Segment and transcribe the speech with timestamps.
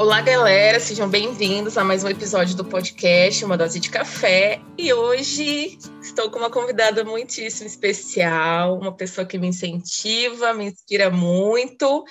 [0.00, 4.58] Olá, galera, sejam bem-vindos a mais um episódio do podcast Uma Dose de Café.
[4.78, 11.10] E hoje estou com uma convidada muitíssimo especial, uma pessoa que me incentiva, me inspira
[11.10, 12.02] muito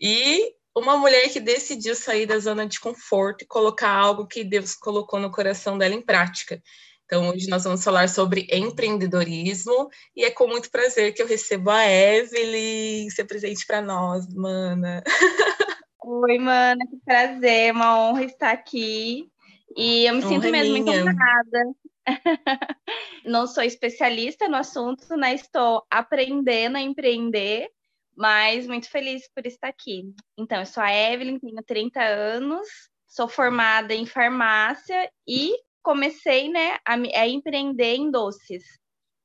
[0.00, 4.76] e uma mulher que decidiu sair da zona de conforto e colocar algo que Deus
[4.76, 6.62] colocou no coração dela em prática.
[7.06, 11.70] Então, hoje nós vamos falar sobre empreendedorismo e é com muito prazer que eu recebo
[11.70, 15.02] a Evelyn ser presente para nós, mana.
[16.08, 19.28] Oi, mana, que prazer, uma honra estar aqui.
[19.76, 21.74] E eu me honra sinto mesmo muito honrada.
[23.26, 25.34] Não sou especialista no assunto, né?
[25.34, 27.68] Estou aprendendo a empreender,
[28.16, 30.04] mas muito feliz por estar aqui.
[30.38, 32.68] Então, eu sou a Evelyn, tenho 30 anos,
[33.08, 38.62] sou formada em farmácia e comecei, né, a, a empreender em doces.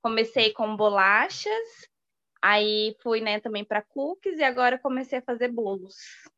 [0.01, 1.90] Comecei com bolachas,
[2.41, 5.95] aí fui, né, também para cookies e agora comecei a fazer bolos.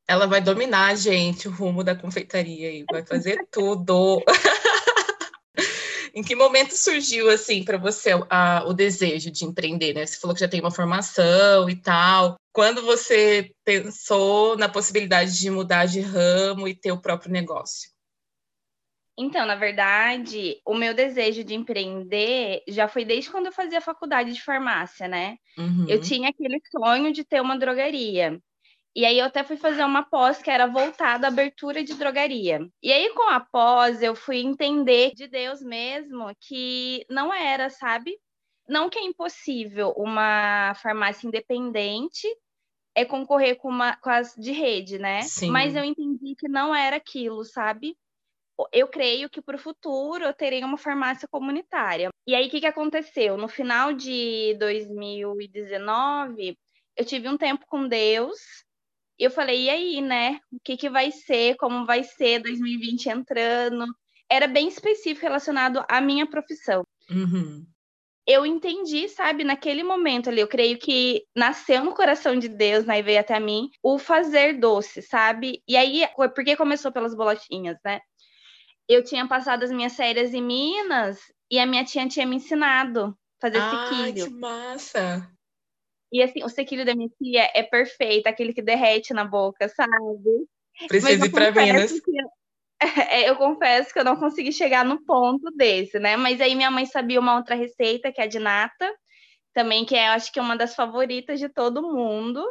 [0.08, 4.22] Ela vai dominar, gente, o rumo da confeitaria e vai fazer tudo.
[6.14, 10.06] em que momento surgiu assim para você a, o desejo de empreender, né?
[10.06, 12.36] Você falou que já tem uma formação e tal.
[12.52, 17.93] Quando você pensou na possibilidade de mudar de ramo e ter o próprio negócio?
[19.18, 24.34] Então, na verdade, o meu desejo de empreender já foi desde quando eu fazia faculdade
[24.34, 25.38] de farmácia, né?
[25.58, 25.86] Uhum.
[25.88, 28.40] Eu tinha aquele sonho de ter uma drogaria.
[28.96, 32.68] E aí eu até fui fazer uma pós que era voltada à abertura de drogaria.
[32.82, 38.16] E aí com a pós eu fui entender de Deus mesmo que não era, sabe?
[38.68, 42.28] Não que é impossível uma farmácia independente
[42.96, 45.24] é concorrer com, uma, com as de rede, né?
[45.24, 45.50] Sim.
[45.50, 47.98] Mas eu entendi que não era aquilo, sabe?
[48.72, 52.10] Eu creio que para o futuro eu terei uma farmácia comunitária.
[52.28, 53.38] E aí, o que, que aconteceu?
[53.38, 56.58] No final de 2019,
[56.96, 58.40] eu tive um tempo com Deus.
[59.20, 60.40] E eu falei, e aí, né?
[60.52, 61.56] O que, que vai ser?
[61.56, 63.86] Como vai ser 2020 entrando?
[64.30, 66.84] Era bem específico relacionado à minha profissão.
[67.10, 67.66] Uhum.
[68.26, 73.00] Eu entendi, sabe, naquele momento ali, eu creio que nasceu no coração de Deus, né,
[73.00, 75.62] e veio até mim, o fazer doce, sabe?
[75.68, 78.00] E aí, porque começou pelas bolachinhas, né?
[78.88, 83.18] Eu tinha passado as minhas férias em Minas e a minha tia tinha me ensinado
[83.42, 84.28] a fazer Ai, sequilho.
[84.28, 85.30] que massa!
[86.12, 90.48] E assim, o sequilho da minha tia é perfeito, aquele que derrete na boca, sabe?
[90.88, 91.92] Preciso ir para Minas.
[92.00, 92.12] Que,
[93.10, 96.16] é, eu confesso que eu não consegui chegar no ponto desse, né?
[96.16, 98.94] Mas aí minha mãe sabia uma outra receita, que é a de nata,
[99.54, 102.44] também, que é, acho que é uma das favoritas de todo mundo.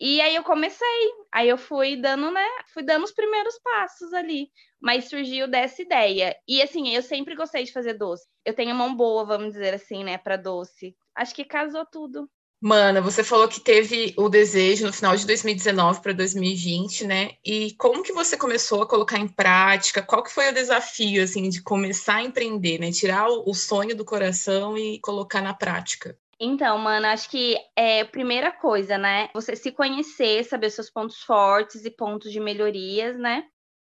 [0.00, 2.46] E aí eu comecei, aí eu fui dando, né?
[2.72, 4.48] Fui dando os primeiros passos ali,
[4.80, 6.36] mas surgiu dessa ideia.
[6.46, 8.24] E assim, eu sempre gostei de fazer doce.
[8.44, 10.96] Eu tenho mão boa, vamos dizer assim, né, para doce.
[11.16, 12.30] Acho que casou tudo.
[12.60, 17.30] Mana, você falou que teve o desejo no final de 2019 para 2020, né?
[17.44, 20.02] E como que você começou a colocar em prática?
[20.02, 22.90] Qual que foi o desafio assim de começar a empreender, né?
[22.90, 26.18] Tirar o sonho do coração e colocar na prática?
[26.40, 29.28] Então, mano, acho que é primeira coisa, né?
[29.34, 33.44] Você se conhecer, saber seus pontos fortes e pontos de melhorias, né?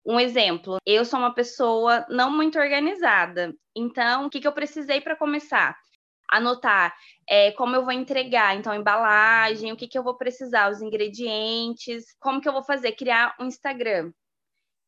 [0.04, 3.54] Um exemplo, eu sou uma pessoa não muito organizada.
[3.76, 5.76] Então, o que, que eu precisei para começar?
[6.28, 6.92] Anotar
[7.28, 12.04] é, como eu vou entregar, então, embalagem, o que, que eu vou precisar, os ingredientes,
[12.18, 14.12] como que eu vou fazer, criar um Instagram.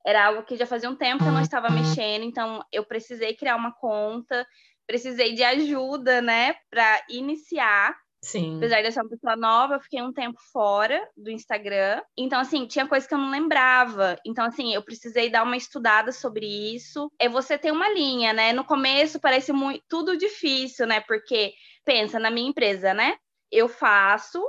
[0.04, 3.34] Era algo que já fazia um tempo que eu não estava mexendo, então eu precisei
[3.34, 4.44] criar uma conta,
[4.86, 7.96] precisei de ajuda, né, para iniciar.
[8.22, 8.56] Sim.
[8.56, 12.00] Apesar de eu ser uma pessoa nova, eu fiquei um tempo fora do Instagram.
[12.16, 14.18] Então, assim, tinha coisa que eu não lembrava.
[14.24, 17.12] Então, assim, eu precisei dar uma estudada sobre isso.
[17.18, 18.54] É você ter uma linha, né?
[18.54, 21.00] No começo parece muito tudo difícil, né?
[21.02, 21.52] Porque
[21.84, 23.14] pensa na minha empresa, né?
[23.52, 24.42] Eu faço,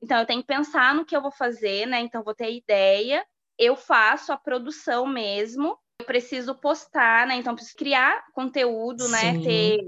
[0.00, 1.98] então eu tenho que pensar no que eu vou fazer, né?
[2.00, 3.26] Então vou ter ideia,
[3.58, 7.36] eu faço a produção mesmo eu preciso postar, né?
[7.36, 9.34] Então, preciso criar conteúdo, né?
[9.34, 9.42] Sim.
[9.42, 9.78] Ter,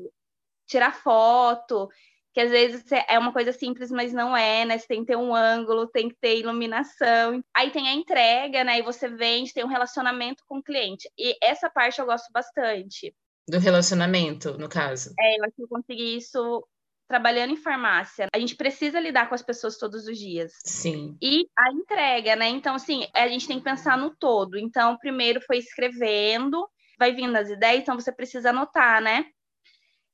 [0.67, 1.89] tirar foto,
[2.33, 4.79] que às vezes é uma coisa simples, mas não é, né?
[4.79, 7.43] Você tem que ter um ângulo, tem que ter iluminação.
[7.55, 8.79] Aí tem a entrega, né?
[8.79, 11.11] E você vende, tem um relacionamento com o cliente.
[11.19, 13.15] E essa parte eu gosto bastante.
[13.49, 15.13] Do relacionamento, no caso.
[15.19, 16.65] É, eu acho que eu consegui isso
[17.11, 20.53] trabalhando em farmácia, a gente precisa lidar com as pessoas todos os dias.
[20.65, 21.19] Sim.
[21.21, 22.49] E a entrega, né?
[22.49, 24.57] Então, assim, a gente tem que pensar no todo.
[24.57, 26.65] Então, primeiro foi escrevendo,
[26.97, 29.27] vai vindo as ideias, então você precisa anotar, né?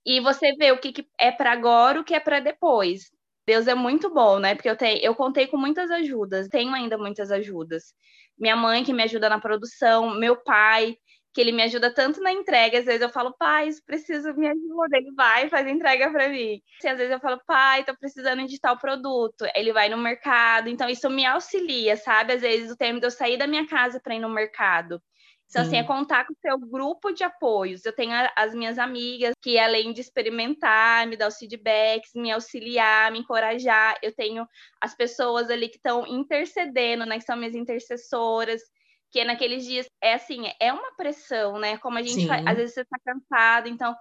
[0.06, 3.10] E você vê o que, que é para agora, o que é para depois.
[3.46, 4.54] Deus é muito bom, né?
[4.54, 7.92] Porque eu, tenho, eu contei com muitas ajudas, tenho ainda muitas ajudas.
[8.38, 10.96] Minha mãe, que me ajuda na produção, meu pai,
[11.36, 14.96] que ele me ajuda tanto na entrega, às vezes eu falo, pai, preciso me ajuda,
[14.96, 16.62] ele vai e faz entrega para mim.
[16.82, 20.70] E às vezes eu falo, pai, tô precisando de tal produto, ele vai no mercado,
[20.70, 22.32] então isso me auxilia, sabe?
[22.32, 24.98] Às vezes o tempo de eu sair da minha casa para ir no mercado.
[25.46, 25.68] Então, Sim.
[25.68, 27.84] assim, é contar com o seu grupo de apoios.
[27.84, 33.12] Eu tenho as minhas amigas que, além de experimentar, me dar os feedbacks, me auxiliar,
[33.12, 34.46] me encorajar, eu tenho
[34.80, 37.18] as pessoas ali que estão intercedendo, né?
[37.18, 38.62] Que são minhas intercessoras,
[39.10, 41.78] que naqueles dias é assim, é uma pressão, né?
[41.78, 43.94] Como a gente faz, às vezes você está cansado, então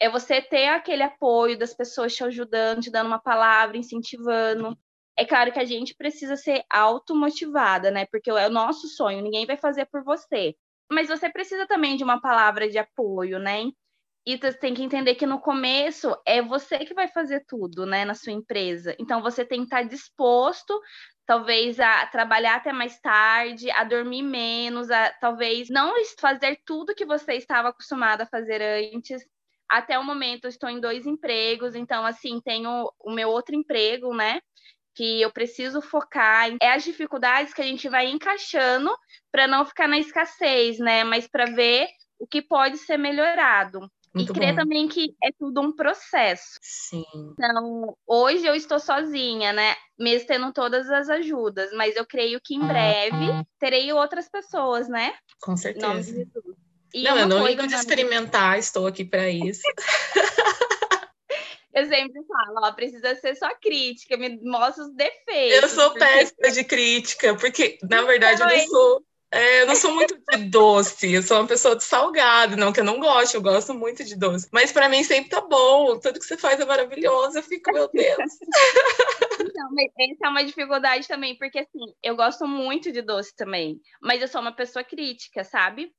[0.00, 4.78] é você ter aquele apoio das pessoas te ajudando, te dando uma palavra, incentivando.
[5.16, 8.06] É claro que a gente precisa ser automotivada, né?
[8.06, 10.54] Porque é o nosso sonho, ninguém vai fazer por você.
[10.90, 13.64] Mas você precisa também de uma palavra de apoio, né?
[14.28, 18.04] E você tem que entender que no começo é você que vai fazer tudo, né,
[18.04, 18.94] na sua empresa.
[19.00, 20.78] Então você tem que estar disposto,
[21.24, 27.06] talvez, a trabalhar até mais tarde, a dormir menos, a talvez não fazer tudo que
[27.06, 28.60] você estava acostumado a fazer
[28.94, 29.26] antes.
[29.66, 34.14] Até o momento eu estou em dois empregos, então assim, tenho o meu outro emprego,
[34.14, 34.42] né?
[34.94, 38.90] que eu preciso focar é as dificuldades que a gente vai encaixando
[39.32, 41.04] para não ficar na escassez, né?
[41.04, 41.88] Mas para ver
[42.18, 43.88] o que pode ser melhorado.
[44.14, 44.62] Muito e crer bom.
[44.62, 46.58] também que é tudo um processo.
[46.62, 47.04] Sim.
[47.32, 49.76] Então, hoje eu estou sozinha, né?
[49.98, 55.14] Mesmo tendo todas as ajudas, mas eu creio que em breve terei outras pessoas, né?
[55.40, 56.26] Com certeza.
[56.94, 59.60] E não, eu não ligo de experimentar, estou aqui para isso.
[61.78, 65.62] Eu sempre falo, ó, precisa ser só crítica, me mostra os defeitos.
[65.62, 66.00] Eu sou porque...
[66.00, 69.04] péssima de crítica, porque, na verdade, eu não sou.
[69.30, 72.80] É, eu não sou muito de doce, eu sou uma pessoa de salgado, não que
[72.80, 74.48] eu não gosto, eu gosto muito de doce.
[74.50, 77.90] Mas para mim sempre tá bom, tudo que você faz é maravilhoso, eu fico, meu
[77.92, 78.32] Deus.
[79.40, 83.78] Então, mas essa é uma dificuldade também, porque assim, eu gosto muito de doce também,
[84.00, 85.92] mas eu sou uma pessoa crítica, sabe?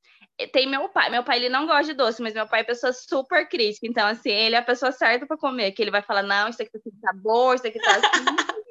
[0.48, 1.10] tem meu pai.
[1.10, 3.86] Meu pai ele não gosta de doce, mas meu pai é pessoa super crítica.
[3.86, 5.72] Então, assim, ele é a pessoa certa para comer.
[5.72, 8.25] Que ele vai falar, não, isso aqui tá sem sabor, isso aqui tá assim.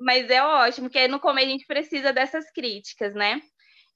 [0.00, 3.40] mas é ótimo, porque no comer a gente precisa dessas críticas, né?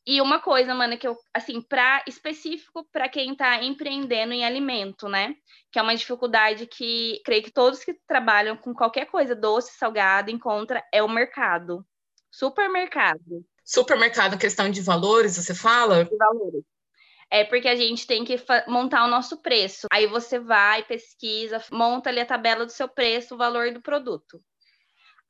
[0.07, 5.09] E uma coisa, mano, que eu, assim, para específico para quem está empreendendo em alimento,
[5.09, 5.35] né?
[5.71, 10.31] Que é uma dificuldade que creio que todos que trabalham com qualquer coisa doce, salgado,
[10.31, 11.87] encontra é o mercado.
[12.31, 13.45] Supermercado.
[13.65, 16.05] Supermercado, questão de valores, você fala?
[16.05, 16.65] De valores
[17.33, 18.37] é porque a gente tem que
[18.69, 19.87] montar o nosso preço.
[19.91, 24.39] Aí você vai, pesquisa, monta ali a tabela do seu preço, o valor do produto.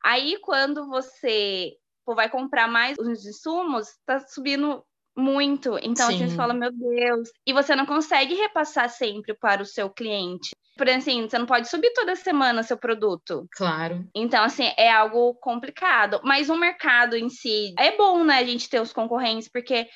[0.05, 1.77] Aí quando você
[2.07, 4.85] vai comprar mais os insumos, tá subindo
[5.17, 5.79] muito.
[5.83, 6.15] Então Sim.
[6.15, 7.29] a gente fala, meu Deus.
[7.47, 10.51] E você não consegue repassar sempre para o seu cliente.
[10.77, 13.47] Por assim, você não pode subir toda semana seu produto.
[13.53, 14.07] Claro.
[14.15, 16.21] Então, assim, é algo complicado.
[16.25, 19.87] Mas o mercado em si é bom, né, a gente ter os concorrentes, porque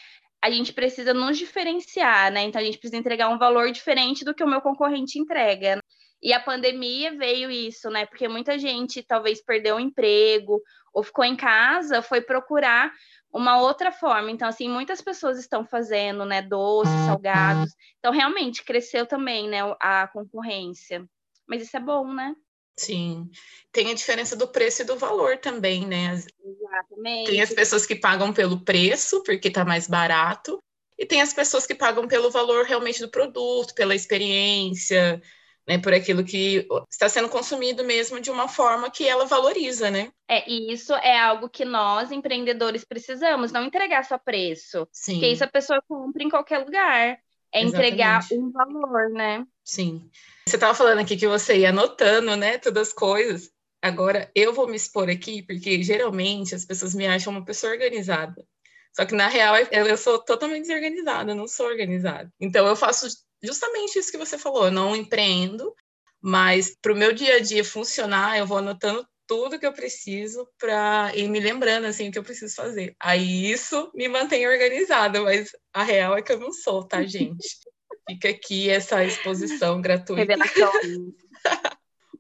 [0.43, 2.43] a gente precisa nos diferenciar, né?
[2.44, 5.81] Então a gente precisa entregar um valor diferente do que o meu concorrente entrega.
[6.22, 8.06] E a pandemia veio isso, né?
[8.06, 10.60] Porque muita gente talvez perdeu o emprego
[10.92, 12.90] ou ficou em casa, foi procurar
[13.30, 14.30] uma outra forma.
[14.30, 17.70] Então, assim, muitas pessoas estão fazendo, né, doces, salgados.
[17.98, 21.04] Então, realmente cresceu também, né, a concorrência.
[21.46, 22.34] Mas isso é bom, né?
[22.78, 23.30] Sim.
[23.72, 26.14] Tem a diferença do preço e do valor também, né?
[26.42, 27.30] Exatamente.
[27.30, 30.58] Tem as pessoas que pagam pelo preço, porque está mais barato,
[30.98, 35.20] e tem as pessoas que pagam pelo valor realmente do produto, pela experiência,
[35.66, 40.10] né, por aquilo que está sendo consumido mesmo de uma forma que ela valoriza, né?
[40.29, 44.86] É, e isso é algo que nós, empreendedores, precisamos, não entregar só preço.
[44.93, 45.14] Sim.
[45.14, 47.19] Porque isso a pessoa compra em qualquer lugar.
[47.52, 47.86] É Exatamente.
[47.86, 49.46] entregar um valor, né?
[49.64, 50.08] Sim.
[50.48, 53.50] Você estava falando aqui que você ia anotando, né, todas as coisas.
[53.82, 58.44] Agora, eu vou me expor aqui, porque geralmente as pessoas me acham uma pessoa organizada.
[58.93, 62.32] Só que, na real, eu sou totalmente desorganizada, eu não sou organizada.
[62.41, 63.06] Então, eu faço
[63.46, 65.74] justamente isso que você falou, eu não empreendo,
[66.20, 70.48] mas para o meu dia a dia funcionar, eu vou anotando tudo que eu preciso
[70.58, 72.94] para ir me lembrando assim o que eu preciso fazer.
[73.00, 77.58] Aí isso me mantém organizada, mas a real é que eu não sou, tá, gente?
[78.08, 80.20] Fica aqui essa exposição gratuita.
[80.20, 80.72] Revelação.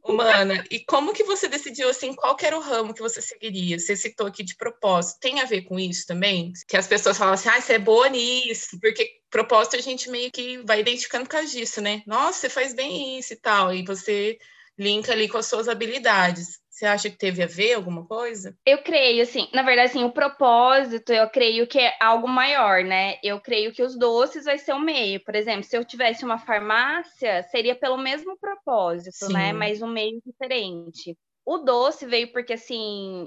[0.08, 3.78] Humana, e como que você decidiu assim, qual era o ramo que você seguiria?
[3.78, 6.52] Você citou aqui de propósito, tem a ver com isso também?
[6.68, 10.30] Que as pessoas falam assim, ah, você é boa nisso, porque propósito a gente meio
[10.30, 12.02] que vai identificando por causa disso, né?
[12.06, 14.38] Nossa, você faz bem isso e tal, e você
[14.78, 16.60] linka ali com as suas habilidades.
[16.76, 18.54] Você acha que teve a ver alguma coisa?
[18.66, 23.18] Eu creio, assim, na verdade, assim, o propósito, eu creio que é algo maior, né?
[23.22, 25.24] Eu creio que os doces vai ser o meio.
[25.24, 29.28] Por exemplo, se eu tivesse uma farmácia, seria pelo mesmo propósito, né?
[29.28, 29.32] Sim.
[29.32, 29.52] né?
[29.54, 31.16] Mas um meio diferente.
[31.46, 33.26] O doce veio porque, assim,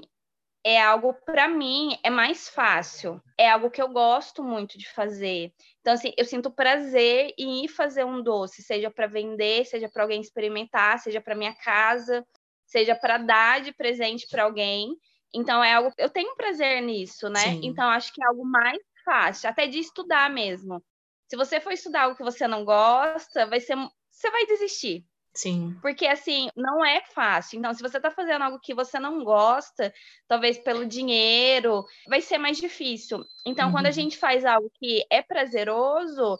[0.64, 5.52] é algo para mim é mais fácil, é algo que eu gosto muito de fazer.
[5.80, 10.02] Então assim, eu sinto prazer em ir fazer um doce, seja para vender, seja para
[10.02, 12.24] alguém experimentar, seja para minha casa,
[12.70, 14.96] seja para dar de presente para alguém.
[15.34, 17.40] Então é algo eu tenho prazer nisso, né?
[17.40, 17.60] Sim.
[17.64, 20.82] Então acho que é algo mais fácil, até de estudar mesmo.
[21.28, 23.76] Se você for estudar algo que você não gosta, vai ser
[24.10, 25.04] você vai desistir.
[25.32, 25.76] Sim.
[25.80, 27.58] Porque, assim, não é fácil.
[27.58, 29.92] Então, se você está fazendo algo que você não gosta,
[30.26, 33.24] talvez pelo dinheiro, vai ser mais difícil.
[33.46, 33.72] Então, uhum.
[33.72, 33.94] quando a uhum.
[33.94, 36.38] gente faz algo que é prazeroso,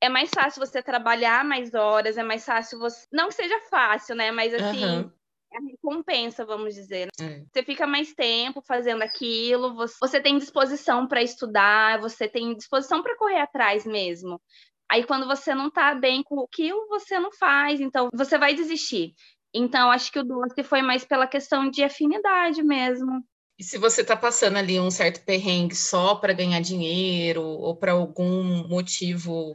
[0.00, 3.06] é mais fácil você trabalhar mais horas, é mais fácil você.
[3.12, 4.30] Não que seja fácil, né?
[4.30, 4.84] Mas, assim.
[4.84, 5.12] Uhum.
[5.52, 7.08] É a recompensa, vamos dizer.
[7.18, 7.26] Né?
[7.26, 7.44] É.
[7.52, 13.02] Você fica mais tempo fazendo aquilo, você, você tem disposição para estudar, você tem disposição
[13.02, 14.40] para correr atrás mesmo.
[14.90, 19.14] Aí quando você não tá bem com aquilo, você não faz, então você vai desistir.
[19.52, 23.22] Então acho que o doce foi mais pela questão de afinidade mesmo.
[23.58, 27.92] E se você está passando ali um certo perrengue só para ganhar dinheiro ou para
[27.92, 29.52] algum motivo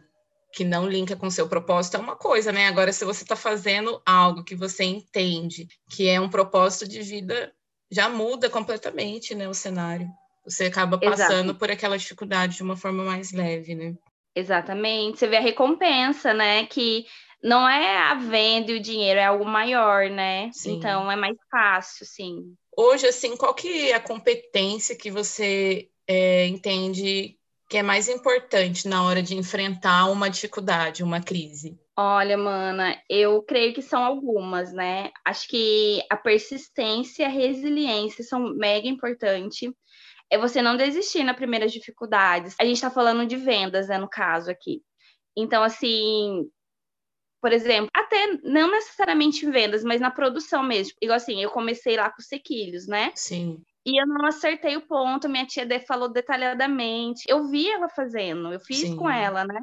[0.53, 2.67] que não linka com seu propósito, é uma coisa, né?
[2.67, 7.51] Agora, se você está fazendo algo que você entende que é um propósito de vida,
[7.91, 10.07] já muda completamente né, o cenário.
[10.45, 11.60] Você acaba passando Exato.
[11.60, 13.95] por aquela dificuldade de uma forma mais leve, né?
[14.36, 15.17] Exatamente.
[15.17, 16.65] Você vê a recompensa, né?
[16.67, 17.05] Que
[17.41, 20.51] não é a venda e o dinheiro, é algo maior, né?
[20.53, 20.77] Sim.
[20.77, 22.53] Então é mais fácil, sim.
[22.77, 27.38] Hoje, assim, qual que é a competência que você é, entende
[27.74, 31.75] que é mais importante na hora de enfrentar uma dificuldade, uma crise?
[31.98, 35.10] Olha, mana, eu creio que são algumas, né?
[35.25, 39.72] Acho que a persistência e a resiliência são mega importantes
[40.30, 42.56] é você não desistir nas primeiras dificuldades.
[42.60, 44.84] A gente está falando de vendas, né, no caso aqui.
[45.36, 46.48] Então, assim,
[47.42, 50.94] por exemplo, até não necessariamente em vendas, mas na produção mesmo.
[51.01, 53.12] Igual assim, eu comecei lá com sequilhos, né?
[53.15, 53.63] Sim.
[53.85, 57.23] E eu não acertei o ponto, minha tia falou detalhadamente.
[57.27, 58.95] Eu vi ela fazendo, eu fiz Sim.
[58.95, 59.59] com ela, né?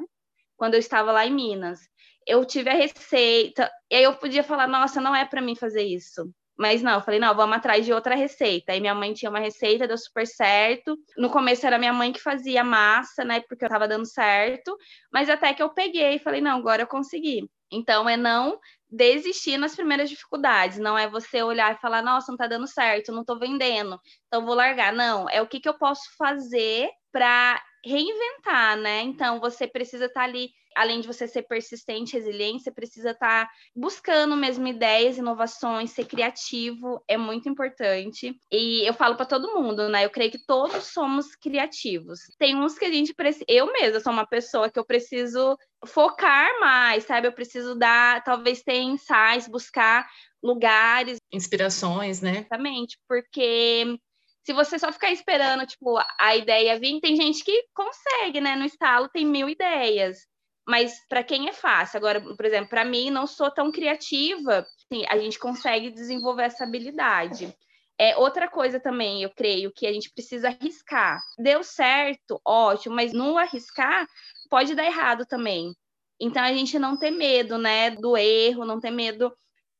[0.55, 1.79] Quando eu estava lá em Minas.
[2.25, 5.81] Eu tive a receita, e aí eu podia falar, nossa, não é para mim fazer
[5.81, 6.31] isso.
[6.55, 8.71] Mas não, eu falei, não, vamos atrás de outra receita.
[8.71, 10.95] Aí minha mãe tinha uma receita, deu super certo.
[11.17, 13.41] No começo era minha mãe que fazia massa, né?
[13.49, 14.77] Porque eu tava dando certo.
[15.11, 17.49] Mas até que eu peguei e falei, não, agora eu consegui.
[17.71, 18.59] Então é não
[18.91, 20.77] desistir nas primeiras dificuldades.
[20.77, 24.45] Não é você olhar e falar, nossa, não tá dando certo, não tô vendendo, então
[24.45, 24.91] vou largar.
[24.91, 29.01] Não, é o que, que eu posso fazer para reinventar, né?
[29.01, 33.45] Então você precisa estar tá ali além de você ser persistente, resiliente, você precisa estar
[33.45, 38.35] tá buscando mesmo ideias, inovações, ser criativo é muito importante.
[38.51, 40.05] E eu falo para todo mundo, né?
[40.05, 42.19] Eu creio que todos somos criativos.
[42.37, 43.45] Tem uns que a gente precisa.
[43.47, 47.27] Eu mesma sou uma pessoa que eu preciso focar mais, sabe?
[47.27, 50.07] Eu preciso dar, talvez ter insights, buscar
[50.43, 52.39] lugares, inspirações, né?
[52.39, 53.97] Exatamente, porque
[54.43, 58.55] se você só ficar esperando, tipo, a ideia vir, tem gente que consegue, né?
[58.55, 60.30] No estalo tem mil ideias
[60.67, 61.97] mas para quem é fácil.
[61.97, 66.63] Agora, por exemplo, para mim, não sou tão criativa, assim, a gente consegue desenvolver essa
[66.63, 67.55] habilidade.
[67.97, 71.21] É outra coisa também, eu creio que a gente precisa arriscar.
[71.37, 74.07] Deu certo, ótimo, mas no arriscar
[74.49, 75.75] pode dar errado também.
[76.19, 79.31] Então a gente não ter medo, né, do erro, não ter medo,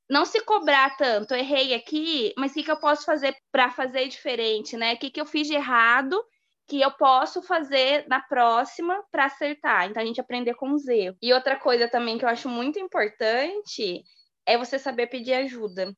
[0.09, 1.33] não se cobrar tanto.
[1.33, 4.93] Errei aqui, mas o que, que eu posso fazer para fazer diferente, né?
[4.93, 6.21] O que, que eu fiz de errado
[6.71, 9.89] que eu posso fazer na próxima para acertar.
[9.89, 11.17] Então a gente aprender com os erros.
[11.21, 14.01] E outra coisa também que eu acho muito importante
[14.45, 15.93] é você saber pedir ajuda.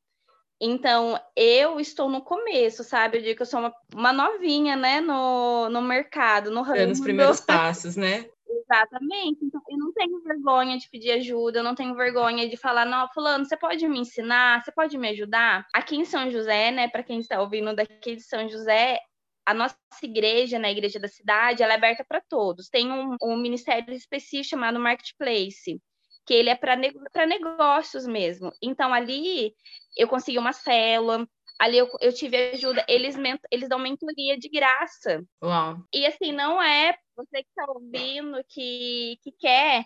[0.59, 3.19] Então, eu estou no começo, sabe?
[3.19, 6.77] Eu digo que eu sou uma, uma novinha, né, no, no mercado, no ramo.
[6.77, 8.27] É nos primeiros passos, né?
[8.47, 9.45] Exatamente.
[9.45, 13.07] Então, eu não tenho vergonha de pedir ajuda, eu não tenho vergonha de falar, não,
[13.13, 14.63] fulano, você pode me ensinar?
[14.63, 15.67] Você pode me ajudar?
[15.73, 18.99] Aqui em São José, né, para quem está ouvindo daqui de São José,
[19.45, 22.69] a nossa igreja, na né, igreja da cidade, ela é aberta para todos.
[22.69, 25.81] Tem um, um, ministério específico chamado Marketplace,
[26.25, 26.93] que ele é para ne
[27.27, 28.51] negócios mesmo.
[28.61, 29.53] Então, ali
[29.97, 31.27] eu consegui uma célula,
[31.59, 33.15] ali eu, eu tive ajuda, eles,
[33.51, 35.23] eles dão mentoria de graça.
[35.43, 35.77] Uau.
[35.93, 39.83] E assim, não é você que está ouvindo, que, que quer,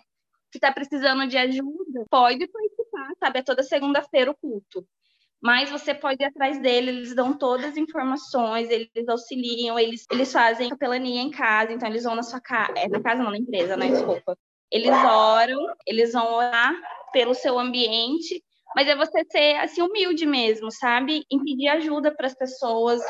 [0.50, 3.40] que está precisando de ajuda, pode participar, sabe?
[3.40, 4.86] É toda segunda-feira o culto
[5.40, 10.32] mas você pode ir atrás dele, eles dão todas as informações, eles auxiliam, eles, eles
[10.32, 13.38] fazem capelania em casa, então eles vão na sua casa, é, na casa não, na
[13.38, 14.36] empresa, né, desculpa.
[14.70, 16.74] Eles oram, eles vão orar
[17.12, 18.42] pelo seu ambiente,
[18.74, 21.24] mas é você ser, assim, humilde mesmo, sabe?
[21.30, 23.00] E pedir ajuda para as pessoas,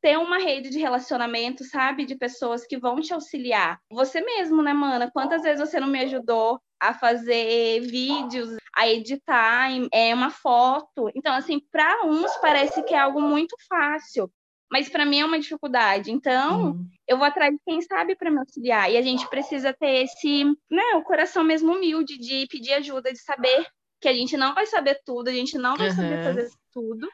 [0.00, 2.06] ter uma rede de relacionamento, sabe?
[2.06, 3.78] De pessoas que vão te auxiliar.
[3.90, 5.10] Você mesmo, né, mana?
[5.10, 11.10] Quantas vezes você não me ajudou a fazer vídeos, a editar é uma foto.
[11.14, 14.30] Então, assim, para uns parece que é algo muito fácil,
[14.70, 16.10] mas para mim é uma dificuldade.
[16.10, 16.86] Então, uhum.
[17.06, 18.90] eu vou atrás de quem sabe para me auxiliar.
[18.90, 23.18] E a gente precisa ter esse, né, o coração mesmo humilde de pedir ajuda, de
[23.18, 23.66] saber
[24.00, 25.94] que a gente não vai saber tudo, a gente não vai uhum.
[25.94, 27.08] saber fazer tudo.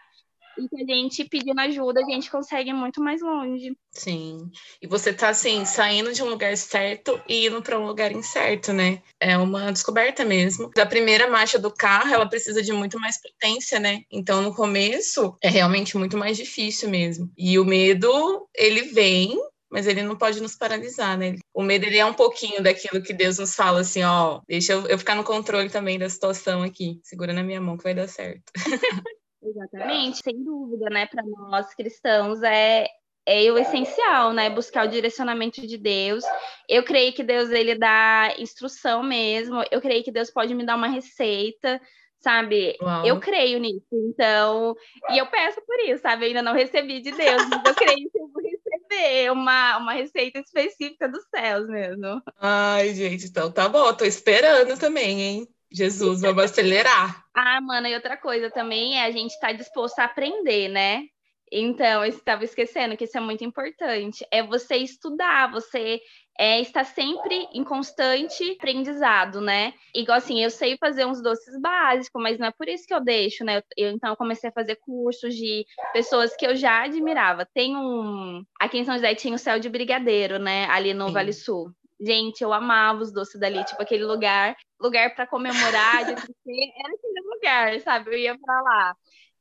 [0.58, 3.76] E que a gente pedindo ajuda, a gente consegue muito mais longe.
[3.92, 4.50] Sim.
[4.80, 8.72] E você tá assim, saindo de um lugar certo e indo para um lugar incerto,
[8.72, 9.02] né?
[9.18, 10.70] É uma descoberta mesmo.
[10.74, 14.02] Da primeira marcha do carro, ela precisa de muito mais potência, né?
[14.10, 17.30] Então, no começo, é realmente muito mais difícil mesmo.
[17.36, 19.38] E o medo, ele vem
[19.70, 21.36] mas ele não pode nos paralisar, né?
[21.54, 24.84] O medo ele é um pouquinho daquilo que Deus nos fala assim, ó, deixa eu,
[24.88, 28.08] eu ficar no controle também da situação aqui, segura na minha mão que vai dar
[28.08, 28.42] certo.
[29.42, 31.06] Exatamente, sem dúvida, né?
[31.06, 32.86] Para nós cristãos é
[33.26, 34.50] é o essencial, né?
[34.50, 36.24] Buscar o direcionamento de Deus.
[36.68, 39.62] Eu creio que Deus ele dá instrução mesmo.
[39.70, 41.80] Eu creio que Deus pode me dar uma receita,
[42.18, 42.76] sabe?
[42.80, 43.06] Uau.
[43.06, 43.86] Eu creio nisso.
[43.92, 44.74] Então,
[45.10, 46.24] e eu peço por isso, sabe?
[46.24, 49.92] Eu ainda não recebi de Deus, mas eu creio que eu vou receber uma, uma
[49.92, 52.22] receita específica dos céus mesmo.
[52.38, 53.94] Ai, gente, então tá bom.
[53.94, 55.48] Tô esperando também, hein?
[55.72, 57.24] Jesus, vamos acelerar.
[57.34, 61.04] Ah, mana, e outra coisa também é a gente estar tá disposto a aprender, né?
[61.52, 64.24] Então, eu estava esquecendo que isso é muito importante.
[64.30, 66.00] É você estudar, você
[66.38, 69.74] é, estar sempre em constante aprendizado, né?
[69.94, 73.00] Igual assim, eu sei fazer uns doces básicos, mas não é por isso que eu
[73.00, 73.62] deixo, né?
[73.76, 77.46] Eu, então, eu comecei a fazer cursos de pessoas que eu já admirava.
[77.52, 78.44] Tem um.
[78.60, 80.66] Aqui em São José tinha o Céu de Brigadeiro, né?
[80.66, 81.12] Ali no Sim.
[81.12, 81.72] Vale Sul.
[82.00, 87.20] Gente, eu amava os doces dali, tipo aquele lugar, lugar para comemorar, de era aquele
[87.34, 88.10] lugar, sabe?
[88.10, 88.94] Eu ia para lá.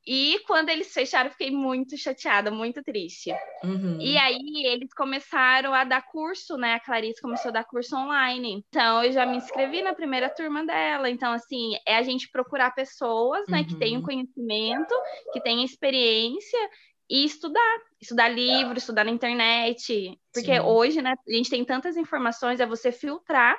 [0.08, 3.32] E quando eles fecharam, eu fiquei muito chateada, muito triste.
[3.64, 4.00] Uhum.
[4.02, 6.74] E aí eles começaram a dar curso, né?
[6.74, 8.64] A Clarice começou a dar curso online.
[8.68, 11.10] Então eu já me inscrevi na primeira turma dela.
[11.10, 13.68] Então, assim, é a gente procurar pessoas, né, uhum.
[13.68, 14.96] que tenham conhecimento,
[15.32, 16.70] que tenham experiência
[17.10, 20.60] e estudar, estudar livro, estudar na internet, porque Sim.
[20.60, 23.58] hoje, né, a gente tem tantas informações, é você filtrar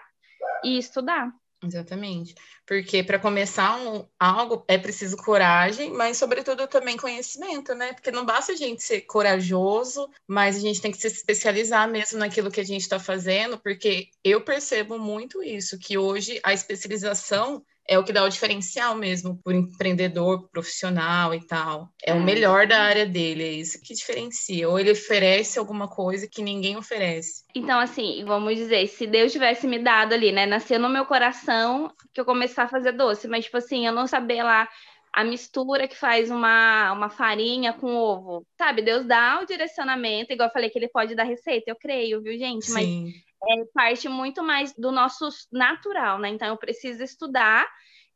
[0.65, 1.31] e estudar.
[1.63, 2.35] Exatamente.
[2.67, 7.93] Porque para começar um, algo é preciso coragem, mas sobretudo também conhecimento, né?
[7.93, 12.19] Porque não basta a gente ser corajoso, mas a gente tem que se especializar mesmo
[12.19, 17.63] naquilo que a gente está fazendo, porque eu percebo muito isso, que hoje a especialização
[17.89, 21.89] é o que dá o diferencial mesmo por empreendedor profissional e tal.
[22.05, 22.21] É o é.
[22.21, 24.69] melhor da área dele, é isso que diferencia.
[24.69, 27.45] Ou ele oferece alguma coisa que ninguém oferece.
[27.55, 31.93] Então, assim, vamos dizer, se Deus tivesse me dado ali, né, nasceu no meu coração
[32.15, 34.69] que eu começar a fazer doce, mas, tipo assim, eu não saber lá
[35.13, 38.83] a mistura que faz uma, uma farinha com ovo, sabe?
[38.83, 42.39] Deus dá o direcionamento, igual eu falei que ele pode dar receita, eu creio, viu,
[42.39, 42.71] gente?
[42.71, 43.13] Mas Sim
[43.49, 46.29] é parte muito mais do nosso natural, né?
[46.31, 47.67] Então eu preciso estudar,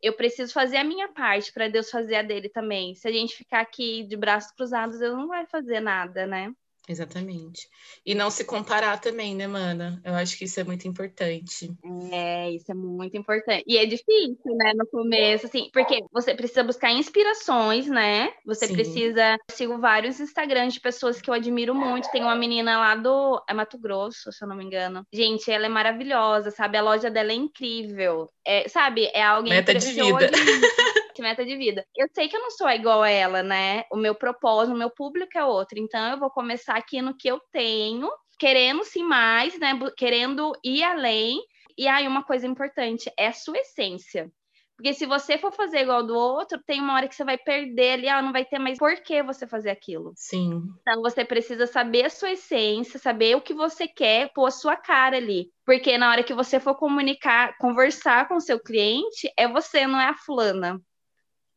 [0.02, 2.94] eu preciso fazer a minha parte para Deus fazer a dele também.
[2.94, 6.52] Se a gente ficar aqui de braços cruzados, Deus não vai fazer nada, né?
[6.88, 7.68] Exatamente.
[8.04, 10.00] E não se comparar também, né, mana?
[10.04, 11.72] Eu acho que isso é muito importante.
[12.12, 13.64] É, isso é muito importante.
[13.66, 18.32] E é difícil, né, no começo, assim, porque você precisa buscar inspirações, né?
[18.44, 18.74] Você Sim.
[18.74, 19.32] precisa.
[19.32, 22.10] Eu sigo vários Instagrams de pessoas que eu admiro muito.
[22.10, 23.42] Tem uma menina lá do.
[23.48, 25.06] É Mato Grosso, se eu não me engano.
[25.12, 26.76] Gente, ela é maravilhosa, sabe?
[26.76, 28.28] A loja dela é incrível.
[28.44, 29.10] É, sabe?
[29.14, 30.30] É alguém Meta de vida.
[31.14, 31.86] que meta de vida.
[31.96, 33.84] Eu sei que eu não sou igual a ela, né?
[33.90, 35.78] O meu propósito, o meu público é outro.
[35.78, 39.78] Então eu vou começar aqui no que eu tenho, querendo sim mais, né?
[39.96, 41.38] Querendo ir além.
[41.76, 44.30] E aí, uma coisa importante é a sua essência.
[44.76, 47.92] Porque se você for fazer igual do outro, tem uma hora que você vai perder
[47.92, 50.12] ali, ela não vai ter mais por que você fazer aquilo.
[50.16, 50.62] Sim.
[50.80, 54.76] Então você precisa saber a sua essência, saber o que você quer, pôr a sua
[54.76, 55.52] cara ali.
[55.64, 60.00] Porque na hora que você for comunicar, conversar com o seu cliente, é você, não
[60.00, 60.80] é a fulana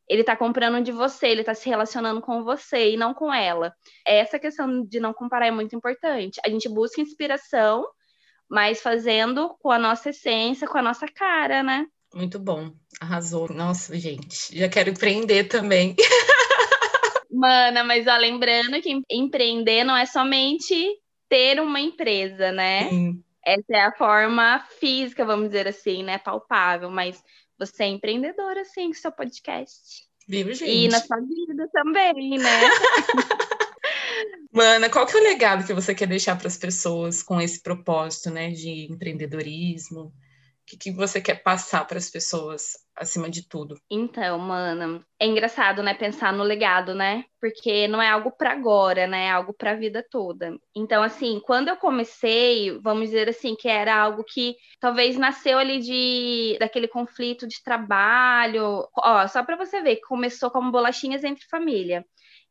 [0.07, 3.73] ele está comprando de você, ele está se relacionando com você e não com ela.
[4.05, 6.39] Essa questão de não comparar é muito importante.
[6.45, 7.85] A gente busca inspiração,
[8.49, 11.85] mas fazendo com a nossa essência, com a nossa cara, né?
[12.13, 13.49] Muito bom, arrasou.
[13.49, 15.95] Nossa, gente, já quero empreender também.
[17.29, 20.73] Mana, mas ó, lembrando que empreender não é somente
[21.27, 22.89] ter uma empresa, né?
[22.89, 23.23] Sim.
[23.45, 26.17] Essa é a forma física, vamos dizer assim, né?
[26.17, 27.21] Palpável, mas
[27.57, 30.07] você é empreendedora, sim, com seu podcast.
[30.27, 30.69] Viu, gente?
[30.69, 32.61] E na sua vida também, né?
[34.51, 37.61] Mana, qual que é o legado que você quer deixar para as pessoas com esse
[37.61, 40.11] propósito, né, de empreendedorismo?
[40.67, 43.75] que, que você quer passar para as pessoas acima de tudo?
[43.89, 47.23] Então, mana, é engraçado, né, pensar no legado, né?
[47.39, 49.25] Porque não é algo para agora, né?
[49.25, 50.57] É algo para a vida toda.
[50.75, 55.79] Então, assim, quando eu comecei, vamos dizer assim, que era algo que talvez nasceu ali
[55.79, 58.87] de daquele conflito de trabalho.
[58.97, 62.05] Ó, só para você ver, começou como bolachinhas entre família.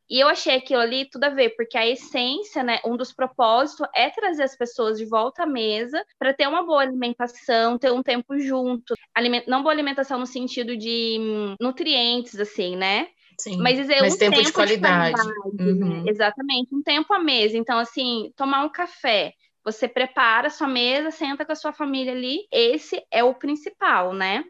[0.09, 3.87] E eu achei aquilo ali tudo a ver, porque a essência, né, um dos propósitos
[3.95, 8.03] é trazer as pessoas de volta à mesa para ter uma boa alimentação, ter um
[8.03, 8.95] tempo junto.
[9.15, 13.09] Aliment não boa alimentação no sentido de hum, nutrientes, assim, né?
[13.39, 15.15] Sim, mas, dizer, mas um tempo, tempo de qualidade.
[15.15, 16.05] De qualidade uhum.
[16.09, 17.57] Exatamente, um tempo à mesa.
[17.57, 22.13] Então, assim, tomar um café, você prepara a sua mesa, senta com a sua família
[22.13, 22.47] ali.
[22.51, 24.45] Esse é o principal, né?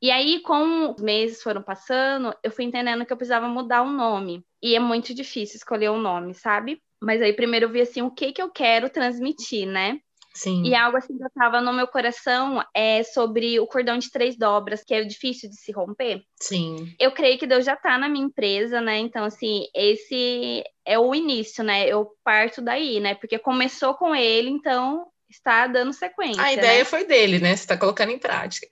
[0.00, 3.90] E aí, com os meses foram passando, eu fui entendendo que eu precisava mudar o
[3.90, 4.44] nome.
[4.62, 6.80] E é muito difícil escolher um nome, sabe?
[7.00, 9.98] Mas aí primeiro eu vi assim, o que que eu quero transmitir, né?
[10.36, 10.64] Sim.
[10.64, 14.84] E algo assim que estava no meu coração é sobre o cordão de três dobras,
[14.84, 16.22] que é difícil de se romper.
[16.38, 16.94] Sim.
[17.00, 18.98] Eu creio que Deus já está na minha empresa, né?
[18.98, 21.88] Então, assim, esse é o início, né?
[21.88, 23.14] Eu parto daí, né?
[23.14, 26.42] Porque começou com ele, então está dando sequência.
[26.42, 26.84] A ideia né?
[26.84, 27.56] foi dele, né?
[27.56, 28.66] Você está colocando em prática.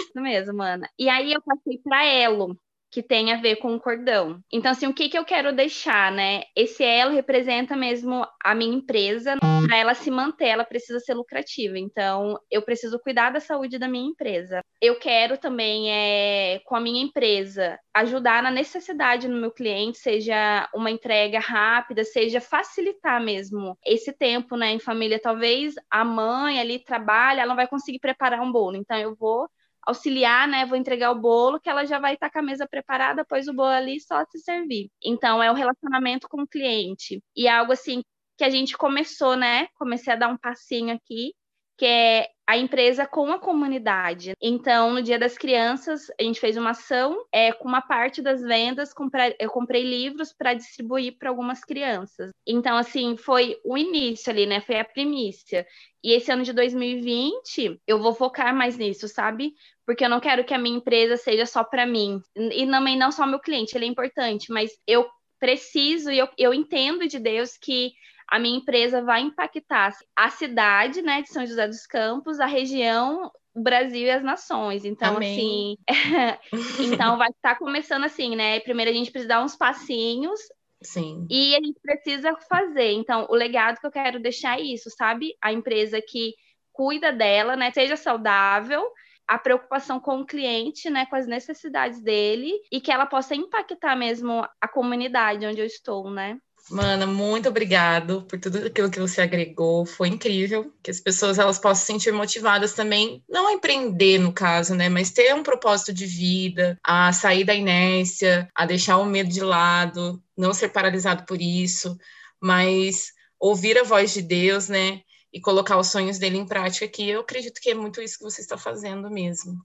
[0.00, 0.88] Isso mesmo, Ana.
[0.98, 2.58] E aí eu passei para Elo,
[2.94, 4.38] que tem a ver com o cordão.
[4.52, 6.44] Então, assim, o que, que eu quero deixar, né?
[6.54, 9.34] Esse elo representa mesmo a minha empresa.
[9.66, 11.76] Para ela se manter, ela precisa ser lucrativa.
[11.76, 14.60] Então, eu preciso cuidar da saúde da minha empresa.
[14.80, 20.68] Eu quero também, é, com a minha empresa, ajudar na necessidade no meu cliente, seja
[20.72, 25.18] uma entrega rápida, seja facilitar mesmo esse tempo, né, em família.
[25.20, 28.76] Talvez a mãe ali trabalha, ela não vai conseguir preparar um bolo.
[28.76, 29.48] Então, eu vou
[29.86, 30.66] auxiliar, né?
[30.66, 33.52] Vou entregar o bolo, que ela já vai estar com a mesa preparada, pois o
[33.54, 34.90] bolo ali só se servir.
[35.02, 37.22] Então, é o relacionamento com o cliente.
[37.36, 38.02] E é algo assim
[38.36, 39.68] que a gente começou, né?
[39.74, 41.32] Comecei a dar um passinho aqui,
[41.78, 44.34] que é a empresa com a comunidade.
[44.40, 48.42] Então, no Dia das Crianças, a gente fez uma ação é, com uma parte das
[48.42, 48.92] vendas,
[49.38, 52.30] eu comprei livros para distribuir para algumas crianças.
[52.46, 54.60] Então, assim, foi o início ali, né?
[54.60, 55.66] Foi a primícia.
[56.02, 59.54] E esse ano de 2020, eu vou focar mais nisso, sabe?
[59.86, 62.20] Porque eu não quero que a minha empresa seja só para mim.
[62.36, 65.08] E também não só meu cliente, ele é importante, mas eu
[65.40, 67.92] preciso e eu, eu entendo de Deus que
[68.30, 73.30] a minha empresa vai impactar a cidade, né, de São José dos Campos, a região,
[73.54, 74.84] o Brasil e as nações.
[74.84, 75.78] Então, Amém.
[75.88, 76.36] assim,
[76.92, 78.60] então vai estar começando assim, né?
[78.60, 80.40] Primeiro a gente precisa dar uns passinhos.
[80.82, 81.26] Sim.
[81.30, 82.92] E a gente precisa fazer.
[82.92, 85.34] Então, o legado que eu quero deixar é isso, sabe?
[85.40, 86.34] A empresa que
[86.72, 87.70] cuida dela, né?
[87.70, 88.84] Seja saudável,
[89.26, 93.96] a preocupação com o cliente, né, com as necessidades dele e que ela possa impactar
[93.96, 96.38] mesmo a comunidade onde eu estou, né?
[96.70, 99.84] Mana, muito obrigado por tudo aquilo que você agregou.
[99.84, 104.32] Foi incrível que as pessoas elas possam se sentir motivadas também, não a empreender no
[104.32, 109.04] caso, né, mas ter um propósito de vida, a sair da inércia, a deixar o
[109.04, 111.98] medo de lado, não ser paralisado por isso,
[112.40, 117.10] mas ouvir a voz de Deus, né, e colocar os sonhos dele em prática, que
[117.10, 119.60] eu acredito que é muito isso que você está fazendo mesmo.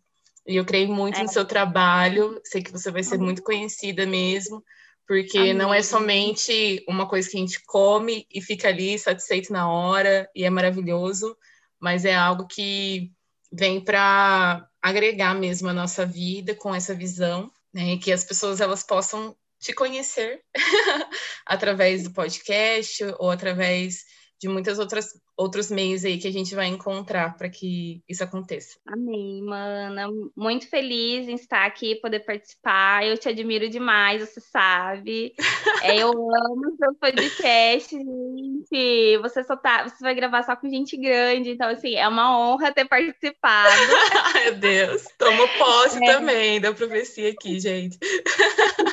[0.46, 1.24] E eu creio muito é.
[1.24, 4.62] no seu trabalho, sei que você vai ser muito conhecida mesmo
[5.10, 5.54] porque Amém.
[5.56, 10.30] não é somente uma coisa que a gente come e fica ali satisfeito na hora
[10.36, 11.36] e é maravilhoso,
[11.80, 13.12] mas é algo que
[13.52, 17.94] vem para agregar mesmo a nossa vida com essa visão, né?
[17.94, 20.44] E que as pessoas elas possam te conhecer
[21.44, 24.06] através do podcast ou através
[24.40, 28.78] de muitas outras outros meios aí que a gente vai encontrar para que isso aconteça.
[28.86, 30.10] Amém, mana.
[30.36, 33.06] Muito feliz em estar aqui, poder participar.
[33.06, 35.34] Eu te admiro demais, você sabe.
[35.82, 39.18] É, eu amo seu podcast, gente.
[39.20, 42.74] Você só tá, você vai gravar só com gente grande, então assim, é uma honra
[42.74, 43.70] ter participado.
[44.44, 46.14] Meu Deus, tomo posse é.
[46.14, 47.98] também da profecia aqui, gente.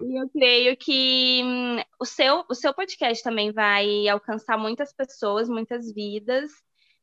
[0.00, 5.48] E eu creio que hum, o, seu, o seu podcast também vai alcançar muitas pessoas,
[5.48, 6.50] muitas vidas.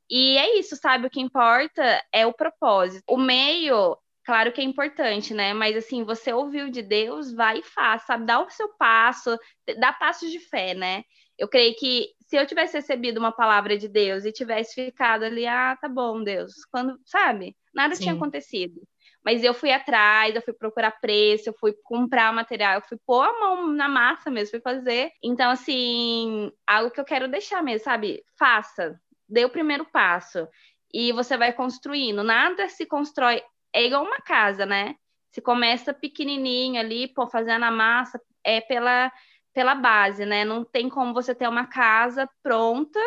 [0.09, 1.07] E é isso, sabe?
[1.07, 3.03] O que importa é o propósito.
[3.09, 5.53] O meio, claro que é importante, né?
[5.53, 8.25] Mas assim, você ouviu de Deus, vai e faz, sabe?
[8.25, 9.37] Dá o seu passo,
[9.79, 11.03] dá passos de fé, né?
[11.37, 15.47] Eu creio que se eu tivesse recebido uma palavra de Deus e tivesse ficado ali,
[15.47, 17.55] ah, tá bom, Deus, quando, sabe?
[17.73, 18.03] Nada Sim.
[18.03, 18.81] tinha acontecido.
[19.23, 23.23] Mas eu fui atrás, eu fui procurar preço, eu fui comprar material, eu fui pôr
[23.23, 25.11] a mão na massa mesmo, fui fazer.
[25.23, 28.23] Então, assim, algo que eu quero deixar mesmo, sabe?
[28.37, 30.47] Faça, dê o primeiro passo.
[30.93, 32.23] E você vai construindo.
[32.23, 33.41] Nada se constrói.
[33.73, 34.95] É igual uma casa, né?
[35.31, 39.11] Se começa pequenininho ali, pô, fazendo a massa, é pela,
[39.53, 40.45] pela base, né?
[40.45, 42.99] Não tem como você ter uma casa pronta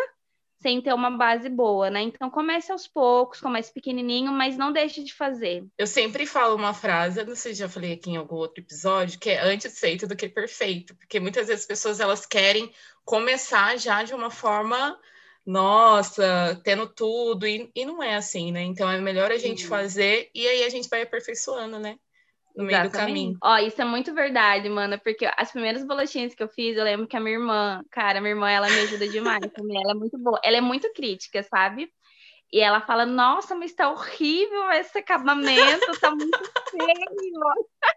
[0.66, 2.02] sem ter uma base boa, né?
[2.02, 5.64] Então comece aos poucos, comece pequenininho, mas não deixe de fazer.
[5.78, 9.16] Eu sempre falo uma frase, não sei se já falei aqui em algum outro episódio,
[9.20, 12.68] que é antes feito do que perfeito, porque muitas vezes as pessoas elas querem
[13.04, 14.98] começar já de uma forma
[15.46, 18.62] nossa, tendo tudo, e, e não é assim, né?
[18.62, 21.96] Então é melhor a gente fazer e aí a gente vai aperfeiçoando, né?
[22.56, 22.92] No meio Exatamente.
[22.92, 23.38] do caminho.
[23.42, 27.06] Ó, isso é muito verdade, mano, porque as primeiras bolachinhas que eu fiz, eu lembro
[27.06, 30.18] que a minha irmã, cara, minha irmã, ela me ajuda demais também, ela é muito
[30.18, 31.90] boa, ela é muito crítica, sabe?
[32.52, 36.38] E ela fala, nossa, mas tá horrível esse acabamento, tá muito
[36.70, 36.80] feio.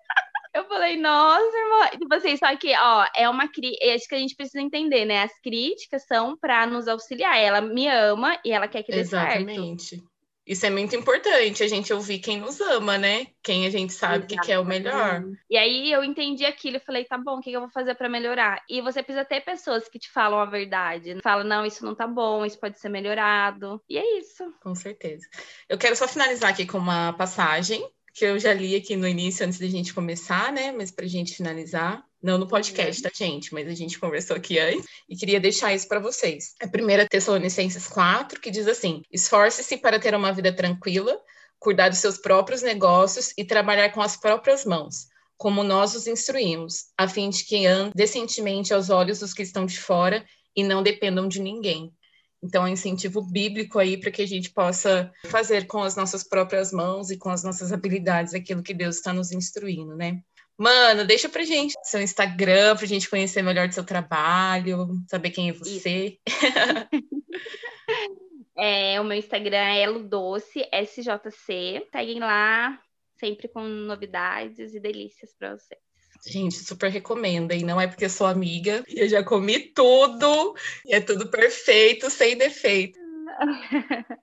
[0.52, 1.88] Eu falei, nossa, irmã.
[1.91, 3.86] Tipo assim, só que, ó, é uma crítica.
[3.86, 5.22] É isso que a gente precisa entender, né?
[5.22, 7.38] As críticas são para nos auxiliar.
[7.38, 9.89] Ela me ama e ela quer que dê Exatamente.
[9.89, 10.09] certo.
[10.49, 13.27] Isso é muito importante, a gente ouvir quem nos ama, né?
[13.43, 14.39] Quem a gente sabe Exatamente.
[14.41, 15.23] que quer o melhor.
[15.47, 18.09] E aí eu entendi aquilo e falei, tá bom, o que eu vou fazer para
[18.09, 18.63] melhorar?
[18.67, 21.19] E você precisa ter pessoas que te falam a verdade.
[21.21, 23.79] Fala, não, isso não tá bom, isso pode ser melhorado.
[23.88, 24.51] E é isso.
[24.59, 25.27] Com certeza.
[25.69, 29.45] Eu quero só finalizar aqui com uma passagem que eu já li aqui no início,
[29.45, 30.71] antes da gente começar, né?
[30.71, 32.03] Mas para a gente finalizar.
[32.21, 33.53] Não no podcast, tá, gente?
[33.53, 36.53] Mas a gente conversou aqui antes e queria deixar isso para vocês.
[36.62, 41.17] A primeira Tessalonicenses 4, que diz assim: Esforce-se para ter uma vida tranquila,
[41.60, 46.88] cuidar dos seus próprios negócios e trabalhar com as próprias mãos, como nós os instruímos,
[46.97, 50.84] a fim de que andem decentemente aos olhos dos que estão de fora e não
[50.84, 51.93] dependam de ninguém.
[52.41, 56.23] Então, é um incentivo bíblico aí para que a gente possa fazer com as nossas
[56.23, 60.21] próprias mãos e com as nossas habilidades aquilo que Deus está nos instruindo, né?
[60.60, 65.48] Mano, deixa pra gente seu Instagram, pra gente conhecer melhor do seu trabalho, saber quem
[65.48, 66.19] é você.
[68.58, 71.88] é, o meu Instagram é Elodoce, SJC.
[71.89, 72.78] Seguem lá,
[73.17, 75.80] sempre com novidades e delícias para vocês.
[76.28, 77.54] Gente, super recomendo.
[77.54, 80.58] E não é porque eu sou amiga e eu já comi tudo.
[80.86, 82.98] E é tudo perfeito, sem defeito.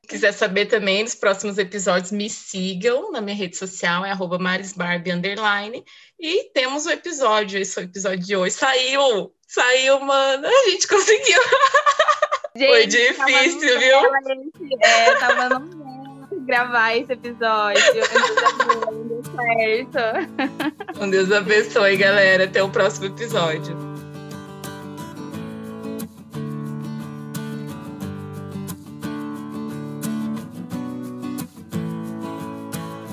[0.08, 5.84] Quiser saber também dos próximos episódios, me sigam na minha rede social, é marisbarbie, underline.
[6.18, 8.54] E temos o episódio, esse foi o episódio de hoje.
[8.54, 9.32] Saiu!
[9.46, 10.46] Saiu, mano!
[10.46, 11.40] A gente conseguiu!
[12.56, 13.98] Gente, foi difícil, viu?
[14.82, 15.86] É, tava no
[16.46, 17.82] gravar esse episódio.
[17.92, 21.00] Deu certo.
[21.00, 22.44] Um Deus abençoe, galera.
[22.44, 23.95] Até o próximo episódio.